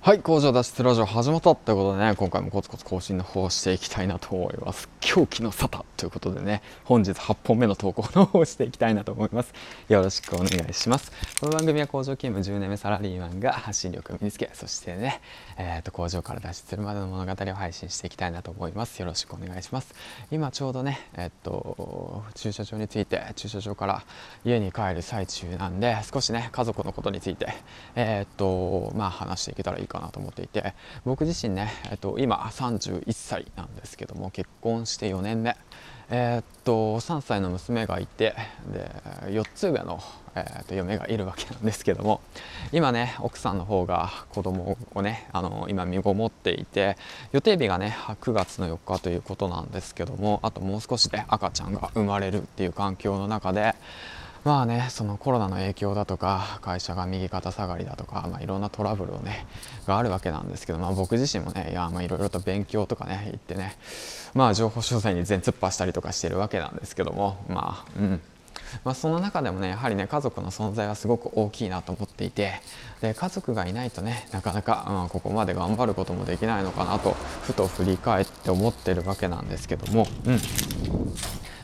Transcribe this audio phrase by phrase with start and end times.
[0.00, 4.88] はい工場脱出ラジオ始まったということでね今回もコツコツ更新の方をしていきたいなと思います。
[5.00, 9.52] 狂気の沙汰ということでね本日8本目の投稿の方をしていきたいなと思います。
[9.88, 11.10] よろしくお願いします。
[11.40, 15.20] この番組は工場勤務10年目サラリーマンが発信力を身につけそしてね、
[15.58, 19.00] えー、と工場から脱出するまでの物語を配信していきたいなと思います。
[19.00, 19.94] よろしくお願いします。
[20.30, 24.04] 今ちょうどねえっと駐車場について駐車場から
[24.44, 27.48] 家に帰る最中なんで少しね家族のことについて
[27.96, 30.74] えっとまあ話していけたらいいかなと思っていて
[31.04, 35.56] 僕自身ね、えっと、今31歳なんですけども結婚して4年目。
[36.10, 38.34] えー、っと3歳の娘がいて
[38.72, 38.90] で
[39.26, 40.00] 4つ上の、
[40.34, 42.22] えー、っと嫁がいるわけなんですけども
[42.72, 46.96] 今ね奥さんの方が子供をねあの今身ごもっていて
[47.32, 53.74] 予定日がね9月の4日ということなんですけどもあともう少しで赤ちゃんが生まれるっていう環境の中で
[54.44, 59.46] まあねそのコロナの影響だとか会社が右肩下がりだとか、まあ、いろんなトラブルをね
[59.86, 63.76] があるわけなんですけど、まあ、僕自身もねいやまあいろいろと勉強とかね行ってね
[64.34, 68.20] まあ情報商材に全突破したりとかしてるわけなんですけどもまあうん。
[68.84, 72.60] まあ、その中でもねやはりね家族の存在はすごく大きいなと思っていて
[73.00, 77.12] で家族がいないとねなかなか、うん、ここまで頑張ることもできないのかなと
[77.42, 80.38] ふと振り返って思ってるわけなんですけども、うん、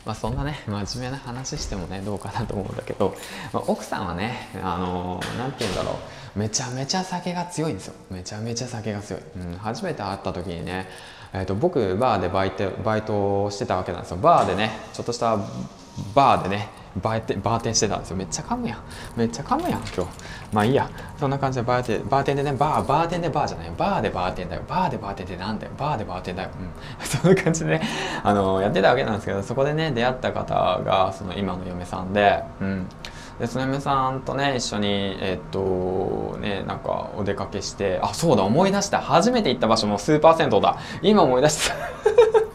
[0.04, 3.16] まあ、そんなね真面目な話してもねどうかなと思うんだけど、
[3.52, 5.92] まあ、奥さんはねあの何て言うんだろ
[6.36, 6.38] う。
[6.38, 7.94] めちゃめちゃ酒が強いんですよ。
[8.10, 10.88] めちゃめちゃ酒が強い、うん、初めて会った時にね、
[11.32, 14.16] えーと、僕バーでバイトバイトしてたわけなんですよ。
[14.16, 15.36] バーでねちょっとした
[16.14, 18.16] バーでねバーテンしてたんですよ。
[18.16, 18.78] めっちゃ噛むやん。
[19.16, 20.06] めっちゃ噛むやん今日。
[20.52, 20.90] まあいいや。
[21.18, 24.62] そんな感じでバーテンバーテンでねバーバーテンでバーじゃないバーでバーテンだよ。
[24.68, 25.72] バーでバーテンってなんだよ。
[25.78, 26.70] バーでバーテンだよ、うん、
[27.06, 27.82] そんな感じでね
[28.22, 32.88] あのやってたわけなんですけどそこでね出会った方がその今の嫁さんでうん。
[33.38, 39.00] でその嫁さんとね一緒にえっとねなんかお出かけしてあそうだ思い出した。
[39.00, 40.76] 初めて行った場所もスーパー銭湯だ。
[41.02, 41.74] 今思い出した。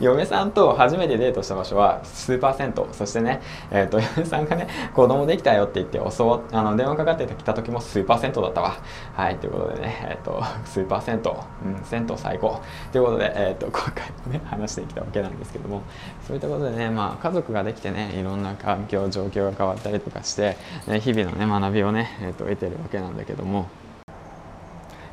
[0.00, 2.92] 嫁さんと初めてデートした場所はスーパー銭湯。
[2.92, 3.40] そしてね、
[3.70, 8.76] えーと、嫁さんがね子供できたよって言って教あの電話かかってきた時もスーパー銭湯だったわ。
[9.14, 12.60] はいということでね、えーと、スーパー銭湯、うん、銭湯最高。
[12.92, 15.82] ということで、えーと、今回もね話してきたわけなんですけども。
[16.26, 23.68] そういったことでね、まあ、家族ができてねいろんな環境状況が変わったりとかして、ね、日々のね学びをね、えー、と得てるわけなんだけども。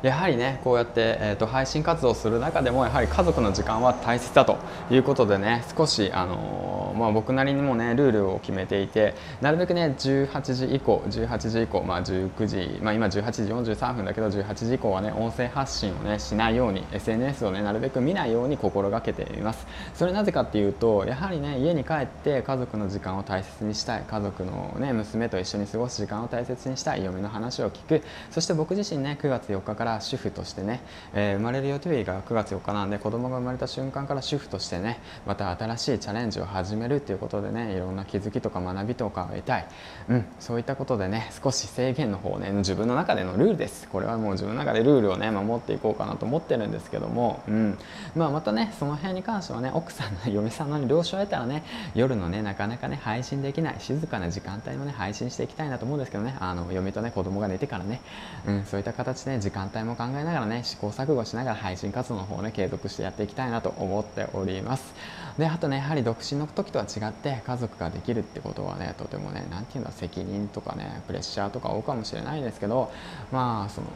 [0.02, 4.58] やはりねこうやって、えーと、配信活動する中でもやはり家族の時間は大切だと
[4.90, 19.66] いうことでね少し、あのー、まあ、僕なりにもねルールを決めていてなるべくね18時以降18時以降、まあ、19時、まあ、今18時43分だけど18時以降はね音声発信をねしないように SNS をねなるべく見ないように心がけています。
[19.94, 28.02] それなぜかっていうとやはりね家に帰って家族の時間を大切にしたい家族のね娘と一緒に過ごす時間を大切にしたい嫁の話を聞く。
[28.32, 30.80] そして僕自身ね9月4日から主婦としてね、
[31.14, 39.68] えー、生まれる予定日が9月4日なんで子供が生まれた瞬間から主婦としてねまた新しいチャレンジを始めるっていうことでねいろんな気づきとか学びとかを得たい、
[40.08, 43.88] うん、そういったことでね少し制限の方ね自分の中でのルールです。
[43.88, 47.78] これはもう自分の中でルールをね守っていこうかなと思ってるんですけども、うん。
[48.14, 51.64] まあ、またねその辺に関してはね奥さんの嫁さんの了承を得たらね
[51.94, 56.36] 夜のねなかなかね配信できない静かな時間帯のね配信していきたいなと思うんですけどね。
[56.40, 58.00] あの嫁とね子供が寝てからね、
[58.46, 64.94] うん、そういった形で、ね、時間帯も考えながらね試行錯誤しながら配信活動の方をね継続してやっていきたいなと思っております。
[65.38, 72.92] であとねやはり独身の時とは違って家族ができるってことはねとてもね何て言うんだ責任とかねプレッシャーとか多いかもしれないですけど
[73.30, 73.86] まあその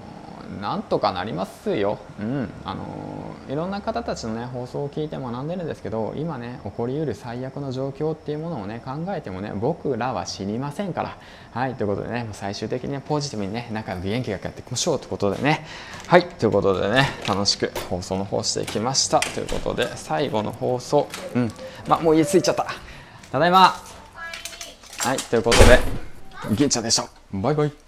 [0.60, 11.18] なんとかなりますよ、うん、あのいろんな方たちの、ね、放送を聞いて学んでるんですけど今ね起こりうる最悪の状況っていうものをね考えてもね僕らは知りませんから。
[11.52, 11.74] はい。
[11.74, 15.66] ということでね最終的にはポジティブにね仲良く元気がやっていきましょうということでね。
[16.06, 16.26] はい。
[16.26, 19.20] ということでね楽しく放送の方していきました。
[19.20, 21.08] ということで最後の放送。
[21.34, 21.52] うん。
[21.88, 22.66] まあもう家着いちゃった。
[23.32, 23.74] ただいま。
[24.98, 25.16] はい。
[25.18, 25.78] ということで
[26.54, 27.08] 銀ちゃんでした。
[27.32, 27.85] バイバイ。